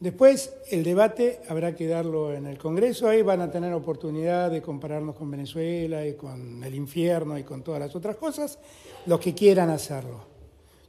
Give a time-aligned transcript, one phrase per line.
[0.00, 4.62] Después, el debate habrá que darlo en el Congreso, ahí van a tener oportunidad de
[4.62, 8.58] compararnos con Venezuela y con el infierno y con todas las otras cosas,
[9.04, 10.24] los que quieran hacerlo.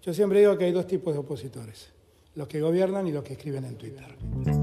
[0.02, 1.90] Yo siempre digo que hay dos tipos de opositores,
[2.36, 4.61] los que gobiernan y los que escriben en Twitter.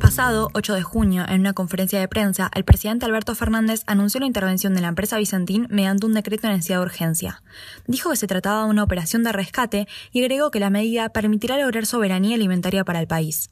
[0.00, 4.26] Pasado, 8 de junio, en una conferencia de prensa, el presidente Alberto Fernández anunció la
[4.26, 7.42] intervención de la empresa Vicentín mediante un decreto de necesidad de urgencia.
[7.86, 11.58] Dijo que se trataba de una operación de rescate y agregó que la medida permitirá
[11.58, 13.50] lograr soberanía alimentaria para el país.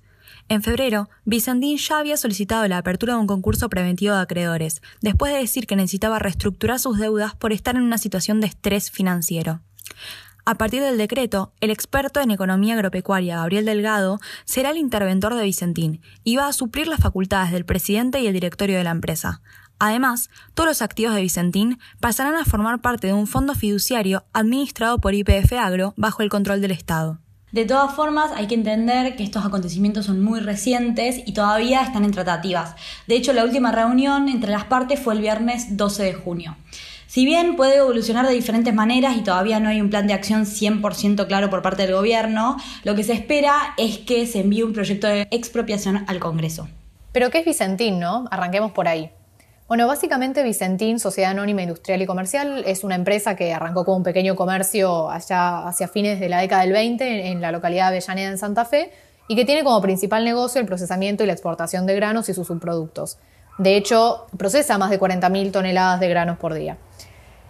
[0.48, 5.32] En febrero, Vicentín ya había solicitado la apertura de un concurso preventivo de acreedores, después
[5.32, 9.60] de decir que necesitaba reestructurar sus deudas por estar en una situación de estrés financiero.
[10.48, 15.44] A partir del decreto, el experto en economía agropecuaria Gabriel Delgado será el interventor de
[15.44, 19.42] Vicentín y va a suplir las facultades del presidente y el directorio de la empresa.
[19.78, 24.98] Además, todos los activos de Vicentín pasarán a formar parte de un fondo fiduciario administrado
[25.00, 27.18] por IPF Agro bajo el control del Estado.
[27.52, 32.06] De todas formas, hay que entender que estos acontecimientos son muy recientes y todavía están
[32.06, 32.74] en tratativas.
[33.06, 36.56] De hecho, la última reunión entre las partes fue el viernes 12 de junio.
[37.08, 40.44] Si bien puede evolucionar de diferentes maneras y todavía no hay un plan de acción
[40.44, 44.74] 100% claro por parte del gobierno, lo que se espera es que se envíe un
[44.74, 46.68] proyecto de expropiación al Congreso.
[47.12, 48.26] Pero ¿qué es Vicentín, no?
[48.30, 49.10] Arranquemos por ahí.
[49.68, 54.02] Bueno, básicamente Vicentín, Sociedad Anónima Industrial y Comercial, es una empresa que arrancó como un
[54.02, 58.32] pequeño comercio allá hacia fines de la década del 20 en la localidad de Avellaneda,
[58.32, 58.92] en Santa Fe,
[59.28, 62.46] y que tiene como principal negocio el procesamiento y la exportación de granos y sus
[62.46, 63.16] subproductos.
[63.56, 66.76] De hecho, procesa más de 40.000 toneladas de granos por día.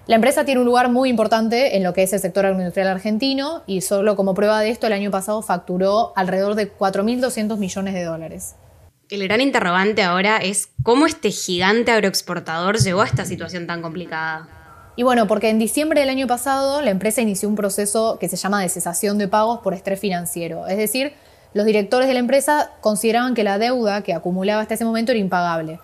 [0.09, 3.62] La empresa tiene un lugar muy importante en lo que es el sector agroindustrial argentino
[3.67, 8.05] y solo como prueba de esto el año pasado facturó alrededor de 4.200 millones de
[8.05, 8.55] dólares.
[9.11, 14.48] El gran interrogante ahora es cómo este gigante agroexportador llegó a esta situación tan complicada.
[14.97, 18.36] Y bueno, porque en diciembre del año pasado la empresa inició un proceso que se
[18.36, 20.67] llama de cesación de pagos por estrés financiero.
[20.69, 21.12] Es decir,
[21.53, 25.20] los directores de la empresa consideraban que la deuda que acumulaba hasta ese momento era
[25.20, 25.81] impagable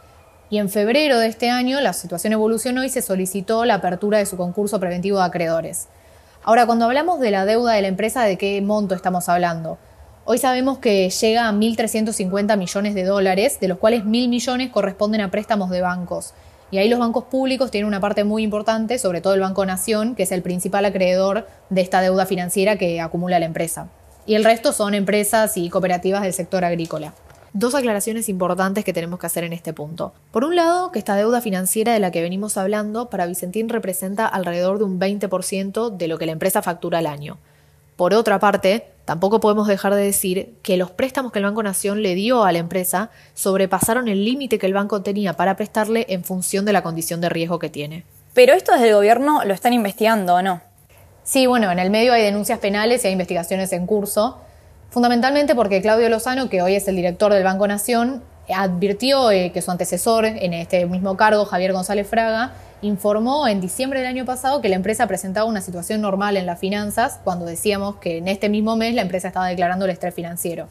[0.54, 4.26] y en febrero de este año la situación evolucionó y se solicitó la apertura de
[4.26, 5.88] su concurso preventivo de acreedores.
[6.44, 9.78] Ahora, cuando hablamos de la deuda de la empresa, ¿de qué monto estamos hablando?
[10.24, 15.22] Hoy sabemos que llega a 1.350 millones de dólares, de los cuales 1.000 millones corresponden
[15.22, 16.34] a préstamos de bancos.
[16.70, 20.14] Y ahí los bancos públicos tienen una parte muy importante, sobre todo el Banco Nación,
[20.14, 23.88] que es el principal acreedor de esta deuda financiera que acumula la empresa.
[24.24, 27.12] Y el resto son empresas y cooperativas del sector agrícola
[27.54, 30.12] dos aclaraciones importantes que tenemos que hacer en este punto.
[30.32, 34.26] Por un lado, que esta deuda financiera de la que venimos hablando para Vicentín representa
[34.26, 37.38] alrededor de un 20% de lo que la empresa factura al año.
[37.96, 42.02] Por otra parte, tampoco podemos dejar de decir que los préstamos que el Banco Nación
[42.02, 46.24] le dio a la empresa sobrepasaron el límite que el banco tenía para prestarle en
[46.24, 48.04] función de la condición de riesgo que tiene.
[48.34, 50.60] Pero esto desde el gobierno lo están investigando, ¿o no?
[51.22, 54.40] Sí, bueno, en el medio hay denuncias penales y hay investigaciones en curso.
[54.94, 59.60] Fundamentalmente porque Claudio Lozano, que hoy es el director del Banco Nación, advirtió eh, que
[59.60, 64.60] su antecesor en este mismo cargo, Javier González Fraga, informó en diciembre del año pasado
[64.60, 68.48] que la empresa presentaba una situación normal en las finanzas, cuando decíamos que en este
[68.48, 70.68] mismo mes la empresa estaba declarando el estrés financiero.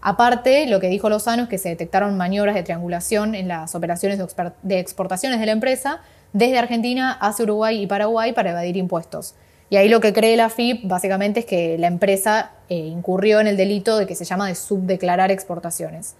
[0.00, 4.20] Aparte, lo que dijo Lozano es que se detectaron maniobras de triangulación en las operaciones
[4.62, 6.00] de exportaciones de la empresa
[6.32, 9.34] desde Argentina hacia Uruguay y Paraguay para evadir impuestos.
[9.70, 13.46] Y ahí lo que cree la FIP básicamente es que la empresa eh, incurrió en
[13.46, 16.14] el delito de que se llama de subdeclarar exportaciones.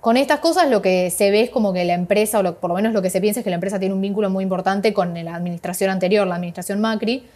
[0.00, 2.76] Con estas cosas lo que se ve es como que la empresa, o por lo
[2.76, 5.12] menos lo que se piensa es que la empresa tiene un vínculo muy importante con
[5.24, 7.26] la administración anterior, la administración Macri,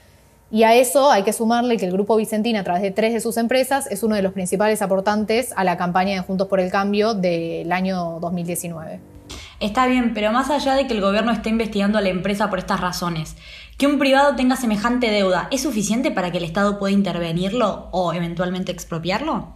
[0.50, 3.20] y a eso hay que sumarle que el Grupo Vicentina, a través de tres de
[3.20, 6.70] sus empresas, es uno de los principales aportantes a la campaña de Juntos por el
[6.70, 9.13] Cambio del año 2019.
[9.60, 12.58] Está bien, pero más allá de que el gobierno esté investigando a la empresa por
[12.58, 13.36] estas razones,
[13.78, 18.12] que un privado tenga semejante deuda, ¿es suficiente para que el Estado pueda intervenirlo o
[18.12, 19.54] eventualmente expropiarlo?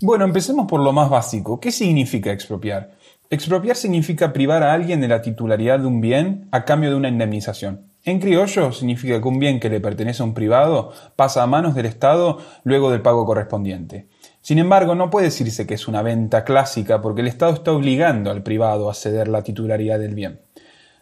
[0.00, 1.58] Bueno, empecemos por lo más básico.
[1.58, 2.96] ¿Qué significa expropiar?
[3.30, 7.08] Expropiar significa privar a alguien de la titularidad de un bien a cambio de una
[7.08, 7.86] indemnización.
[8.04, 11.74] En criollo significa que un bien que le pertenece a un privado pasa a manos
[11.74, 14.06] del Estado luego del pago correspondiente.
[14.46, 18.30] Sin embargo, no puede decirse que es una venta clásica porque el Estado está obligando
[18.30, 20.38] al privado a ceder la titularidad del bien.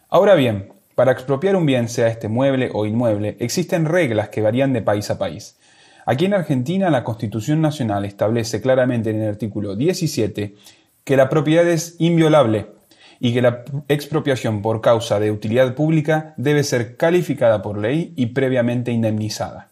[0.09, 4.73] Ahora bien, para expropiar un bien, sea este mueble o inmueble, existen reglas que varían
[4.73, 5.59] de país a país.
[6.07, 10.55] Aquí en Argentina la Constitución Nacional establece claramente en el artículo 17
[11.03, 12.71] que la propiedad es inviolable
[13.19, 18.25] y que la expropiación por causa de utilidad pública debe ser calificada por ley y
[18.25, 19.69] previamente indemnizada.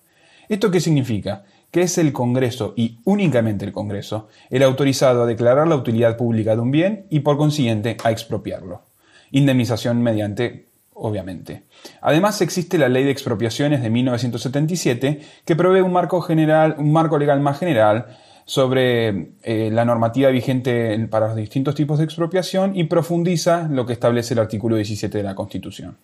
[0.47, 1.45] ¿Esto qué significa?
[1.73, 6.55] Que es el Congreso y únicamente el Congreso el autorizado a declarar la utilidad pública
[6.55, 8.83] de un bien y por consiguiente a expropiarlo.
[9.31, 11.63] Indemnización mediante obviamente.
[11.99, 17.17] Además existe la Ley de Expropiaciones de 1977 que provee un marco, general, un marco
[17.17, 22.83] legal más general sobre eh, la normativa vigente para los distintos tipos de expropiación y
[22.83, 25.97] profundiza lo que establece el artículo 17 de la Constitución.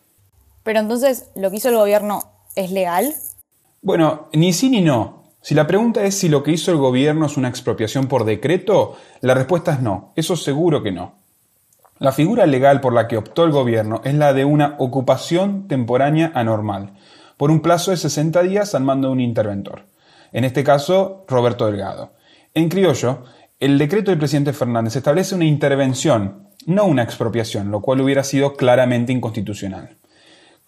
[0.63, 2.24] Pero entonces, ¿lo que hizo el gobierno
[2.56, 3.13] es legal?
[3.83, 5.19] Bueno, ni sí ni no.
[5.41, 8.97] Si la pregunta es si lo que hizo el gobierno es una expropiación por decreto,
[9.21, 11.15] la respuesta es no, eso seguro que no.
[11.97, 16.31] La figura legal por la que optó el gobierno es la de una ocupación temporánea
[16.36, 16.94] anormal,
[17.38, 19.86] por un plazo de 60 días al mando de un interventor,
[20.33, 22.13] en este caso Roberto Delgado.
[22.53, 23.24] En criollo,
[23.59, 28.56] el decreto del presidente Fernández establece una intervención, no una expropiación, lo cual hubiera sido
[28.56, 29.99] claramente inconstitucional.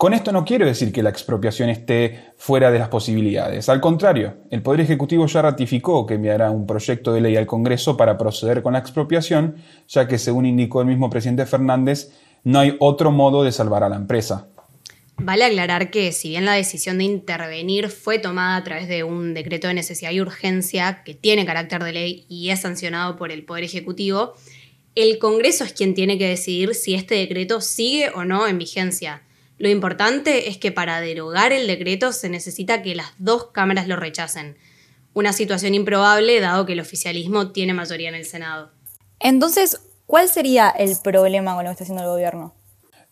[0.02, 3.70] Con esto no quiero decir que la expropiación esté fuera de las posibilidades.
[3.70, 7.98] Al contrario, el Poder Ejecutivo ya ratificó que enviará un proyecto de ley al Congreso
[7.98, 9.58] para proceder con la expropiación,
[9.88, 12.14] ya que, según indicó el mismo presidente Fernández,
[12.44, 14.48] no hay otro modo de salvar a la empresa.
[15.18, 19.36] Vale aclarar que si bien la decisión de intervenir fue tomada a través de un
[19.36, 23.46] decreto de necesidad y urgencia que tiene carácter de ley y es sancionado por el
[23.46, 24.34] Poder Ejecutivo,
[24.96, 29.22] el Congreso es quien tiene que decidir si este decreto sigue o no en vigencia.
[29.62, 33.96] Lo importante es que para derogar el decreto se necesita que las dos cámaras lo
[33.96, 34.58] rechacen.
[35.14, 38.72] Una situación improbable dado que el oficialismo tiene mayoría en el Senado.
[39.20, 42.56] Entonces, ¿cuál sería el problema con lo que está haciendo el gobierno?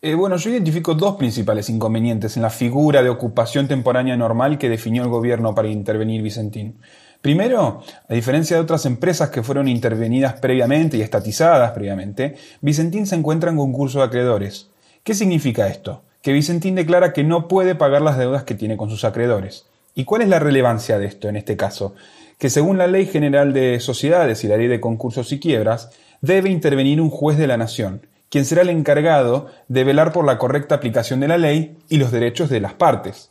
[0.02, 4.68] Eh, bueno, yo identifico dos principales inconvenientes en la figura de ocupación temporánea normal que
[4.68, 6.80] definió el gobierno para intervenir Vicentín.
[7.22, 13.14] Primero, a diferencia de otras empresas que fueron intervenidas previamente y estatizadas previamente, Vicentín se
[13.14, 14.70] encuentra en concurso de acreedores.
[15.04, 16.02] ¿Qué significa esto?
[16.22, 19.66] Que Vicentín declara que no puede pagar las deudas que tiene con sus acreedores.
[19.94, 21.94] ¿Y cuál es la relevancia de esto en este caso?
[22.38, 25.90] Que según la Ley General de Sociedades y la Ley de Concursos y Quiebras,
[26.20, 30.38] debe intervenir un juez de la Nación, quien será el encargado de velar por la
[30.38, 33.30] correcta aplicación de la ley y los derechos de las partes.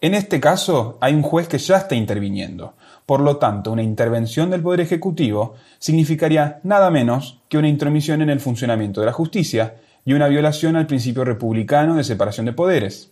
[0.00, 2.74] En este caso, hay un juez que ya está interviniendo.
[3.06, 8.30] Por lo tanto, una intervención del Poder Ejecutivo significaría nada menos que una intromisión en
[8.30, 13.10] el funcionamiento de la justicia y una violación al principio republicano de separación de poderes.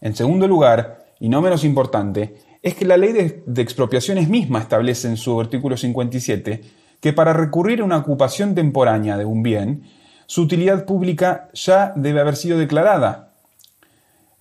[0.00, 5.08] En segundo lugar, y no menos importante, es que la ley de, expropiaciones misma establece
[5.08, 6.62] en su artículo 57
[7.00, 9.82] que para recurrir a una ocupación temporánea de un bien,
[10.26, 13.33] su utilidad pública ya debe haber sido declarada.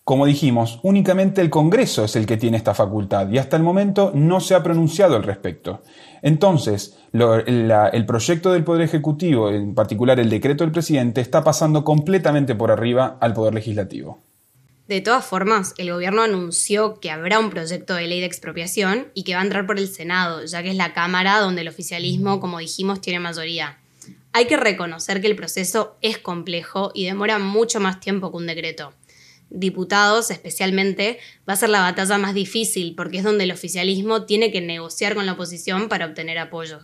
[0.03, 4.11] Como dijimos, únicamente el Congreso es el que tiene esta facultad y hasta el momento
[4.13, 5.81] no se ha pronunciado al respecto.
[6.21, 12.53] Entonces, el proyecto del Poder Ejecutivo, en particular el decreto del presidente, está pasando completamente
[12.53, 14.19] por arriba al Poder Legislativo.
[14.89, 19.23] De todas formas, el gobierno anunció que habrá un proyecto de ley de expropiación y
[19.23, 22.41] que va a entrar por el Senado, ya que es la Cámara donde el oficialismo,
[22.41, 23.77] como dijimos, tiene mayoría.
[24.33, 28.47] Hay que reconocer que el proceso es complejo y demora mucho más tiempo que un
[28.47, 28.91] decreto
[29.53, 34.51] diputados especialmente, va a ser la batalla más difícil porque es donde el oficialismo tiene
[34.51, 36.79] que negociar con la oposición para obtener apoyo.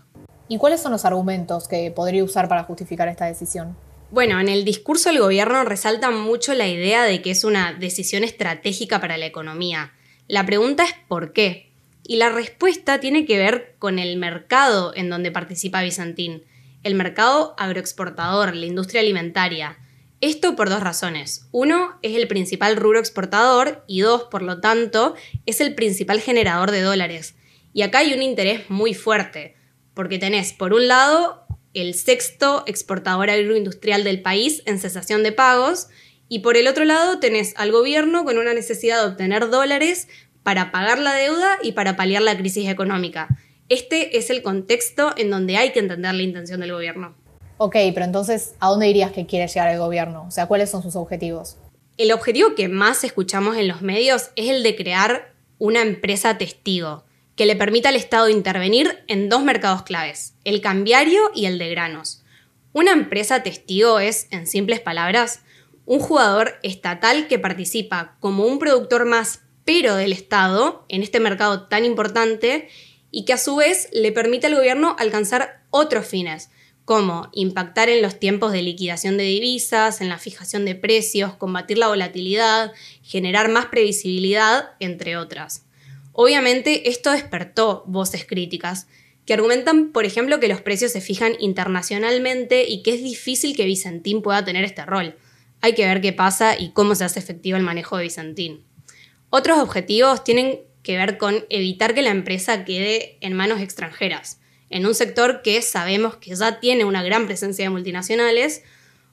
[0.48, 3.76] ¿Y cuáles son los argumentos que podría usar para justificar esta decisión?
[4.12, 8.24] Bueno, en el discurso del gobierno resalta mucho la idea de que es una decisión
[8.24, 9.94] estratégica para la economía.
[10.28, 11.70] La pregunta es ¿por qué?
[12.04, 16.44] Y la respuesta tiene que ver con el mercado en donde participa Bizantín,
[16.82, 19.78] el mercado agroexportador, la industria alimentaria.
[20.22, 21.48] Esto por dos razones.
[21.52, 26.72] Uno, es el principal rubro exportador y dos, por lo tanto, es el principal generador
[26.72, 27.36] de dólares.
[27.72, 29.56] Y acá hay un interés muy fuerte,
[29.94, 35.88] porque tenés, por un lado, el sexto exportador agroindustrial del país en cesación de pagos,
[36.28, 40.10] y por el otro lado tenés al gobierno con una necesidad de obtener dólares
[40.44, 43.30] para pagar la deuda y para paliar la crisis económica.
[43.70, 47.16] Este es el contexto en donde hay que entender la intención del gobierno.
[47.62, 50.24] Ok, pero entonces, ¿a dónde dirías que quiere llegar el gobierno?
[50.26, 51.58] O sea, ¿cuáles son sus objetivos?
[51.98, 57.04] El objetivo que más escuchamos en los medios es el de crear una empresa testigo
[57.36, 61.70] que le permita al Estado intervenir en dos mercados claves, el cambiario y el de
[61.70, 62.24] granos.
[62.72, 65.42] Una empresa testigo es, en simples palabras,
[65.86, 71.68] un jugador estatal que participa como un productor más pero del Estado en este mercado
[71.68, 72.70] tan importante
[73.12, 76.50] y que a su vez le permite al gobierno alcanzar otros fines,
[76.90, 81.78] como impactar en los tiempos de liquidación de divisas, en la fijación de precios, combatir
[81.78, 85.68] la volatilidad, generar más previsibilidad, entre otras.
[86.14, 88.88] Obviamente esto despertó voces críticas,
[89.28, 93.66] que argumentan, por ejemplo, que los precios se fijan internacionalmente y que es difícil que
[93.66, 95.16] Vicentín pueda tener este rol.
[95.62, 98.64] Hay que ver qué pasa y cómo se hace efectivo el manejo de Vicentín.
[99.30, 104.39] Otros objetivos tienen que ver con evitar que la empresa quede en manos extranjeras
[104.70, 108.64] en un sector que sabemos que ya tiene una gran presencia de multinacionales,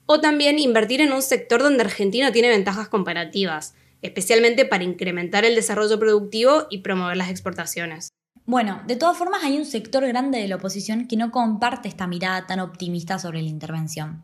[0.06, 5.54] o también invertir en un sector donde Argentina tiene ventajas comparativas, especialmente para incrementar el
[5.54, 8.10] desarrollo productivo y promover las exportaciones.
[8.44, 12.06] Bueno, de todas formas hay un sector grande de la oposición que no comparte esta
[12.06, 14.22] mirada tan optimista sobre la intervención.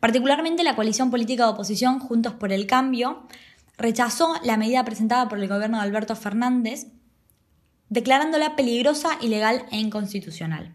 [0.00, 3.22] Particularmente la coalición política de oposición Juntos por el Cambio
[3.78, 6.88] rechazó la medida presentada por el gobierno de Alberto Fernández,
[7.94, 10.74] declarándola peligrosa, ilegal e inconstitucional.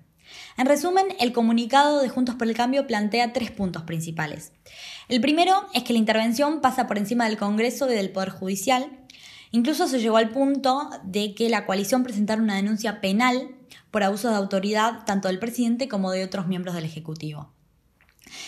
[0.57, 4.53] En resumen, el comunicado de Juntos por el Cambio plantea tres puntos principales.
[5.09, 8.89] El primero es que la intervención pasa por encima del Congreso y del Poder Judicial.
[9.51, 13.49] Incluso se llegó al punto de que la coalición presentara una denuncia penal
[13.91, 17.51] por abuso de autoridad tanto del presidente como de otros miembros del Ejecutivo.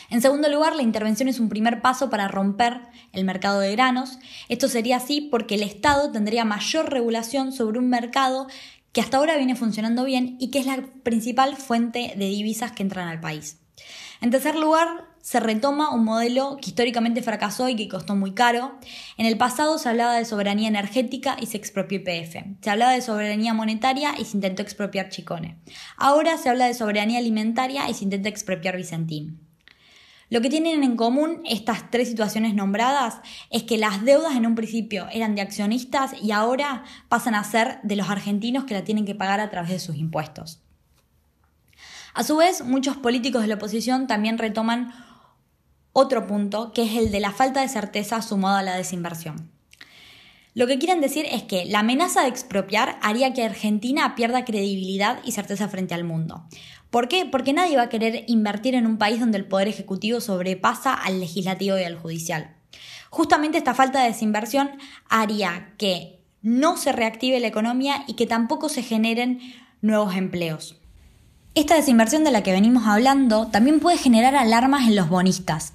[0.09, 2.81] En segundo lugar, la intervención es un primer paso para romper
[3.13, 4.19] el mercado de granos.
[4.49, 8.47] Esto sería así porque el Estado tendría mayor regulación sobre un mercado
[8.91, 12.83] que hasta ahora viene funcionando bien y que es la principal fuente de divisas que
[12.83, 13.57] entran al país.
[14.21, 18.77] En tercer lugar, se retoma un modelo que históricamente fracasó y que costó muy caro.
[19.17, 22.35] En el pasado se hablaba de soberanía energética y se expropió IPF.
[22.61, 25.57] Se hablaba de soberanía monetaria y se intentó expropiar Chicone.
[25.97, 29.50] Ahora se habla de soberanía alimentaria y se intenta expropiar Vicentín.
[30.31, 33.19] Lo que tienen en común estas tres situaciones nombradas
[33.49, 37.79] es que las deudas en un principio eran de accionistas y ahora pasan a ser
[37.83, 40.61] de los argentinos que la tienen que pagar a través de sus impuestos.
[42.13, 44.93] A su vez, muchos políticos de la oposición también retoman
[45.91, 49.51] otro punto, que es el de la falta de certeza sumado a la desinversión.
[50.53, 55.19] Lo que quieren decir es que la amenaza de expropiar haría que Argentina pierda credibilidad
[55.25, 56.45] y certeza frente al mundo.
[56.91, 57.25] ¿Por qué?
[57.25, 61.21] Porque nadie va a querer invertir en un país donde el poder ejecutivo sobrepasa al
[61.21, 62.53] legislativo y al judicial.
[63.09, 64.71] Justamente esta falta de desinversión
[65.09, 69.39] haría que no se reactive la economía y que tampoco se generen
[69.81, 70.75] nuevos empleos.
[71.55, 75.73] Esta desinversión de la que venimos hablando también puede generar alarmas en los bonistas.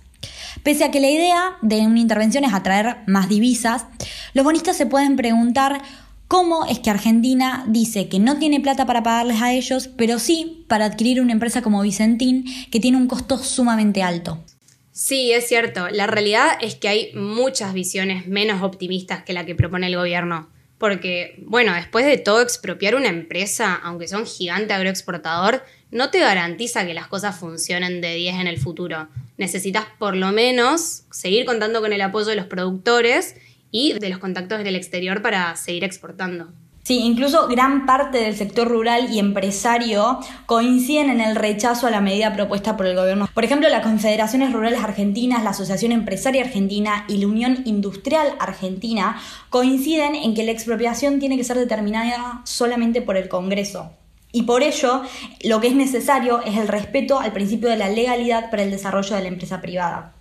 [0.62, 3.86] Pese a que la idea de una intervención es atraer más divisas,
[4.34, 5.82] los bonistas se pueden preguntar
[6.28, 10.64] ¿Cómo es que Argentina dice que no tiene plata para pagarles a ellos, pero sí
[10.66, 14.42] para adquirir una empresa como Vicentín, que tiene un costo sumamente alto?
[14.90, 15.88] Sí, es cierto.
[15.88, 20.48] La realidad es que hay muchas visiones menos optimistas que la que propone el gobierno.
[20.78, 26.18] Porque, bueno, después de todo, expropiar una empresa, aunque sea un gigante agroexportador, no te
[26.18, 29.08] garantiza que las cosas funcionen de 10 en el futuro.
[29.36, 33.36] Necesitas por lo menos seguir contando con el apoyo de los productores
[33.70, 36.48] y de los contactos del exterior para seguir exportando.
[36.86, 42.00] Sí, incluso gran parte del sector rural y empresario coinciden en el rechazo a la
[42.00, 43.28] medida propuesta por el gobierno.
[43.34, 49.20] Por ejemplo, las Confederaciones Rurales Argentinas, la Asociación Empresaria Argentina y la Unión Industrial Argentina
[49.50, 53.90] coinciden en que la expropiación tiene que ser determinada solamente por el Congreso.
[54.30, 55.02] Y por ello,
[55.42, 59.16] lo que es necesario es el respeto al principio de la legalidad para el desarrollo
[59.16, 60.12] de la empresa privada.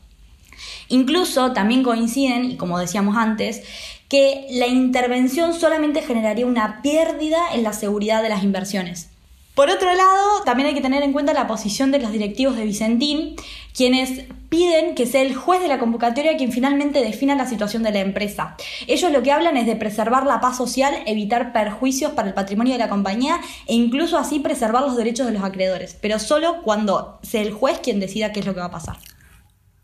[0.89, 3.63] Incluso también coinciden, y como decíamos antes,
[4.09, 9.09] que la intervención solamente generaría una pérdida en la seguridad de las inversiones.
[9.55, 12.65] Por otro lado, también hay que tener en cuenta la posición de los directivos de
[12.65, 13.37] Vicentín,
[13.73, 17.91] quienes piden que sea el juez de la convocatoria quien finalmente defina la situación de
[17.91, 18.57] la empresa.
[18.85, 22.73] Ellos lo que hablan es de preservar la paz social, evitar perjuicios para el patrimonio
[22.73, 27.17] de la compañía e incluso así preservar los derechos de los acreedores, pero solo cuando
[27.21, 28.97] sea el juez quien decida qué es lo que va a pasar.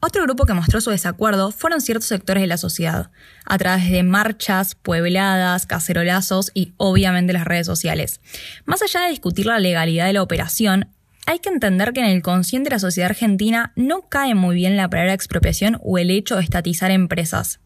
[0.04, 3.12] Otro grupo que mostró su desacuerdo fueron ciertos sectores de la sociedad,
[3.46, 8.20] a través de marchas, puebladas, cacerolazos y obviamente las redes sociales.
[8.66, 10.88] Más allá de discutir la legalidad de la operación,
[11.28, 14.76] hay que entender que en el consciente de la sociedad argentina no cae muy bien
[14.76, 17.60] la palabra expropiación o el hecho de estatizar empresas.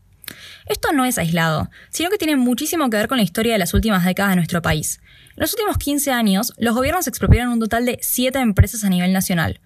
[0.66, 3.74] Esto no es aislado, sino que tiene muchísimo que ver con la historia de las
[3.74, 5.00] últimas décadas de nuestro país.
[5.30, 9.12] En los últimos 15 años, los gobiernos expropiaron un total de 7 empresas a nivel
[9.14, 9.60] nacional.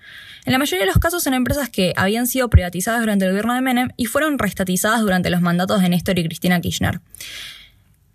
[0.45, 3.53] En la mayoría de los casos son empresas que habían sido privatizadas durante el gobierno
[3.53, 7.01] de Menem y fueron restatizadas durante los mandatos de Néstor y Cristina Kirchner.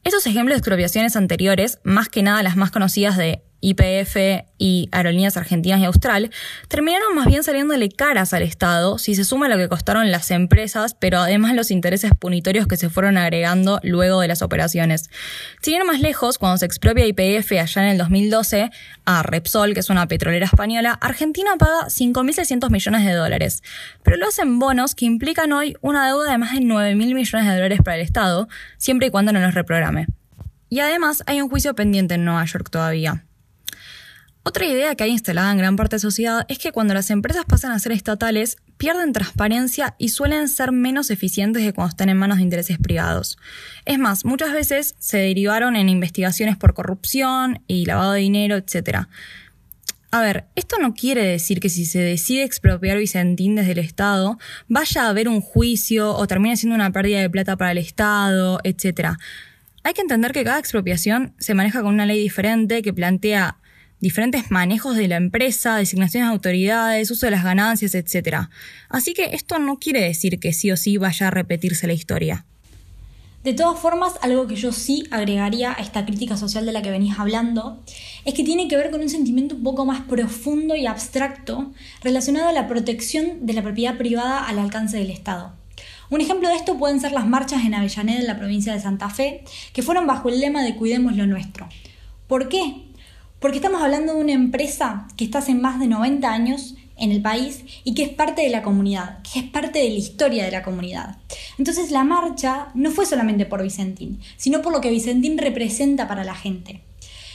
[0.02, 5.36] Estos ejemplos de expropiaciones anteriores, más que nada las más conocidas de IPF y Aerolíneas
[5.36, 6.30] Argentinas y Austral,
[6.68, 10.94] terminaron más bien saliéndole caras al Estado si se suma lo que costaron las empresas,
[10.94, 15.10] pero además los intereses punitorios que se fueron agregando luego de las operaciones.
[15.62, 18.70] Sin más lejos, cuando se expropia IPF allá en el 2012
[19.04, 23.62] a Repsol, que es una petrolera española, Argentina paga 5.600 millones de dólares,
[24.02, 27.54] pero lo hacen bonos que implican hoy una deuda de más de 9.000 millones de
[27.54, 30.06] dólares para el Estado, siempre y cuando no los reprograme.
[30.68, 33.24] Y además hay un juicio pendiente en Nueva York todavía.
[34.46, 37.08] Otra idea que hay instalada en gran parte de la sociedad es que cuando las
[37.08, 42.10] empresas pasan a ser estatales, pierden transparencia y suelen ser menos eficientes que cuando están
[42.10, 43.38] en manos de intereses privados.
[43.86, 49.06] Es más, muchas veces se derivaron en investigaciones por corrupción y lavado de dinero, etc.
[50.10, 54.38] A ver, esto no quiere decir que si se decide expropiar Vicentín desde el Estado,
[54.68, 58.60] vaya a haber un juicio o termine siendo una pérdida de plata para el Estado,
[58.62, 59.16] etc.
[59.84, 63.56] Hay que entender que cada expropiación se maneja con una ley diferente que plantea
[64.00, 68.48] diferentes manejos de la empresa, designaciones de autoridades, uso de las ganancias, etc.
[68.88, 72.44] Así que esto no quiere decir que sí o sí vaya a repetirse la historia.
[73.44, 76.90] De todas formas, algo que yo sí agregaría a esta crítica social de la que
[76.90, 77.82] venís hablando
[78.24, 81.70] es que tiene que ver con un sentimiento un poco más profundo y abstracto
[82.02, 85.52] relacionado a la protección de la propiedad privada al alcance del Estado.
[86.08, 89.10] Un ejemplo de esto pueden ser las marchas en Avellaneda, en la provincia de Santa
[89.10, 91.68] Fe, que fueron bajo el lema de Cuidemos lo nuestro.
[92.26, 92.93] ¿Por qué?
[93.44, 97.20] Porque estamos hablando de una empresa que está hace más de 90 años en el
[97.20, 100.50] país y que es parte de la comunidad, que es parte de la historia de
[100.50, 101.18] la comunidad.
[101.58, 106.24] Entonces la marcha no fue solamente por Vicentín, sino por lo que Vicentín representa para
[106.24, 106.80] la gente.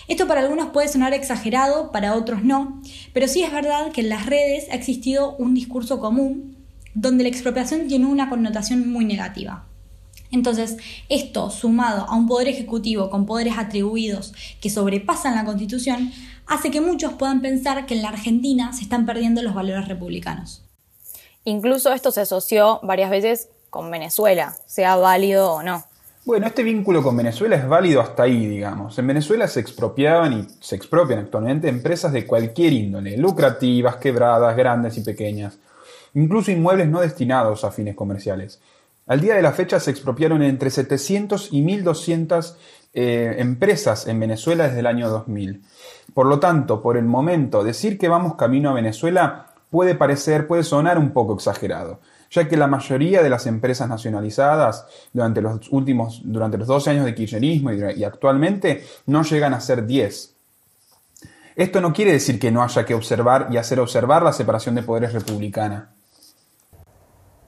[0.08, 2.82] Esto para algunos puede sonar exagerado, para otros no,
[3.14, 6.56] pero sí es verdad que en las redes ha existido un discurso común
[6.96, 9.69] donde la expropiación tiene una connotación muy negativa.
[10.32, 10.78] Entonces,
[11.10, 16.12] esto sumado a un poder ejecutivo con poderes atribuidos que sobrepasan la Constitución,
[16.46, 20.64] hace que muchos puedan pensar que en la Argentina se están perdiendo los valores republicanos.
[21.46, 25.84] Incluso esto se asoció varias veces con Venezuela, sea válido o no.
[26.26, 29.00] Bueno, este vínculo con Venezuela es válido hasta ahí, digamos.
[29.00, 34.98] En Venezuela se expropiaban y se expropian actualmente empresas de cualquier índole, lucrativas, quebradas, grandes
[34.98, 35.58] y pequeñas,
[36.14, 38.60] incluso inmuebles no destinados a fines comerciales.
[39.10, 42.58] Al día de la fecha se expropiaron entre 700 y 1200
[42.94, 45.64] eh, empresas en Venezuela desde el año 2000.
[46.14, 50.62] Por lo tanto, por el momento, decir que vamos camino a Venezuela puede parecer, puede
[50.62, 56.22] sonar un poco exagerado, ya que la mayoría de las empresas nacionalizadas durante los últimos,
[56.24, 60.36] durante los 12 años de kirchnerismo y, y actualmente no llegan a ser 10.
[61.56, 64.84] Esto no quiere decir que no haya que observar y hacer observar la separación de
[64.84, 65.90] poderes republicana.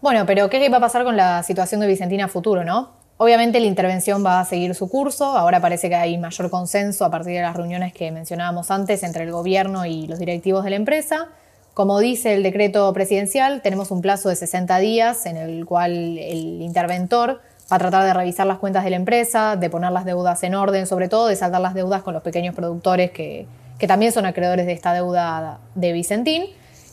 [0.02, 2.90] Bueno, pero ¿qué va a pasar con la situación de Vicentina futuro, no?
[3.18, 7.12] Obviamente la intervención va a seguir su curso, ahora parece que hay mayor consenso a
[7.12, 10.78] partir de las reuniones que mencionábamos antes entre el gobierno y los directivos de la
[10.78, 11.28] empresa.
[11.76, 16.64] Como dice el decreto presidencial, tenemos un plazo de 60 días en el cual el
[16.64, 17.40] interventor
[17.72, 20.56] va a tratar de revisar las cuentas de la empresa, de poner las deudas en
[20.56, 23.46] orden, sobre todo de saltar las deudas con los pequeños productores que,
[23.78, 26.46] que también son acreedores de esta deuda de Vicentín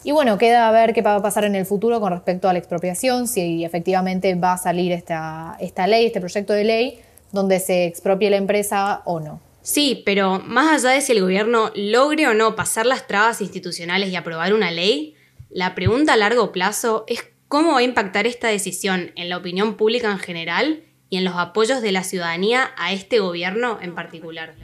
[0.04, 2.52] y bueno, queda a ver qué va a pasar en el futuro con respecto a
[2.52, 7.00] la expropiación, si efectivamente va a salir esta, esta ley, este proyecto de ley,
[7.32, 9.40] donde se expropie la empresa o no.
[9.62, 14.10] Sí, pero más allá de si el gobierno logre o no pasar las trabas institucionales
[14.10, 15.14] y aprobar una ley,
[15.50, 19.76] la pregunta a largo plazo es cómo va a impactar esta decisión en la opinión
[19.76, 24.54] pública en general y en los apoyos de la ciudadanía a este gobierno en particular.